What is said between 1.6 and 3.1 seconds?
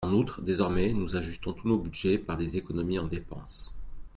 nos budgets par des économies en